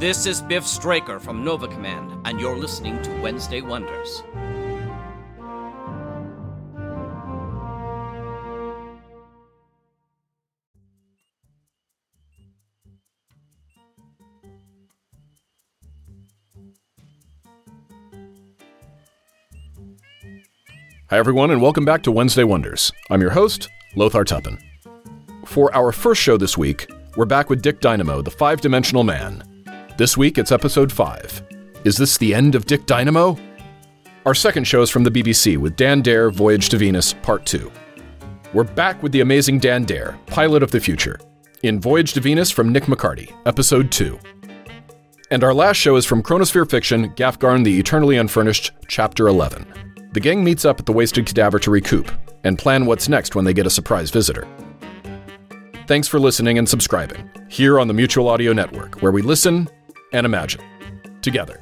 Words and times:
This 0.00 0.24
is 0.24 0.40
Biff 0.40 0.66
Straker 0.66 1.20
from 1.20 1.44
Nova 1.44 1.68
Command, 1.68 2.26
and 2.26 2.40
you're 2.40 2.56
listening 2.56 3.02
to 3.02 3.20
Wednesday 3.20 3.60
Wonders. 3.60 4.22
Hi, 21.10 21.18
everyone, 21.18 21.50
and 21.50 21.60
welcome 21.60 21.84
back 21.84 22.02
to 22.04 22.10
Wednesday 22.10 22.44
Wonders. 22.44 22.90
I'm 23.10 23.20
your 23.20 23.32
host, 23.32 23.68
Lothar 23.96 24.24
Tuppen. 24.24 24.58
For 25.44 25.74
our 25.74 25.92
first 25.92 26.22
show 26.22 26.38
this 26.38 26.56
week, 26.56 26.90
we're 27.18 27.26
back 27.26 27.50
with 27.50 27.60
Dick 27.60 27.80
Dynamo, 27.80 28.22
the 28.22 28.30
five 28.30 28.62
dimensional 28.62 29.04
man. 29.04 29.49
This 30.00 30.16
week, 30.16 30.38
it's 30.38 30.50
episode 30.50 30.90
5. 30.90 31.42
Is 31.84 31.98
this 31.98 32.16
the 32.16 32.34
end 32.34 32.54
of 32.54 32.64
Dick 32.64 32.86
Dynamo? 32.86 33.36
Our 34.24 34.34
second 34.34 34.64
show 34.64 34.80
is 34.80 34.88
from 34.88 35.04
the 35.04 35.10
BBC 35.10 35.58
with 35.58 35.76
Dan 35.76 36.00
Dare 36.00 36.30
Voyage 36.30 36.70
to 36.70 36.78
Venus, 36.78 37.12
Part 37.12 37.44
2. 37.44 37.70
We're 38.54 38.64
back 38.64 39.02
with 39.02 39.12
the 39.12 39.20
amazing 39.20 39.58
Dan 39.58 39.84
Dare, 39.84 40.18
pilot 40.24 40.62
of 40.62 40.70
the 40.70 40.80
future, 40.80 41.20
in 41.64 41.78
Voyage 41.78 42.14
to 42.14 42.20
Venus 42.22 42.50
from 42.50 42.72
Nick 42.72 42.84
McCarty, 42.84 43.30
Episode 43.44 43.92
2. 43.92 44.18
And 45.30 45.44
our 45.44 45.52
last 45.52 45.76
show 45.76 45.96
is 45.96 46.06
from 46.06 46.22
Chronosphere 46.22 46.70
Fiction, 46.70 47.10
Gafgarn 47.10 47.62
the 47.62 47.78
Eternally 47.78 48.16
Unfurnished, 48.16 48.72
Chapter 48.88 49.28
11. 49.28 50.10
The 50.14 50.20
gang 50.20 50.42
meets 50.42 50.64
up 50.64 50.80
at 50.80 50.86
the 50.86 50.92
Wasted 50.92 51.26
Cadaver 51.26 51.58
to 51.58 51.70
recoup 51.70 52.10
and 52.42 52.58
plan 52.58 52.86
what's 52.86 53.10
next 53.10 53.34
when 53.34 53.44
they 53.44 53.52
get 53.52 53.66
a 53.66 53.70
surprise 53.70 54.10
visitor. 54.10 54.48
Thanks 55.86 56.08
for 56.08 56.18
listening 56.18 56.56
and 56.56 56.66
subscribing 56.66 57.30
here 57.50 57.78
on 57.78 57.86
the 57.86 57.92
Mutual 57.92 58.28
Audio 58.28 58.54
Network, 58.54 59.02
where 59.02 59.12
we 59.12 59.20
listen 59.20 59.68
and 60.12 60.24
imagine 60.24 60.62
together. 61.22 61.60